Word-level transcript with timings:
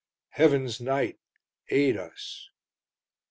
"Heaven's 0.29 0.81
Knight, 0.81 1.19
aid 1.69 1.95
us!" 1.95 2.49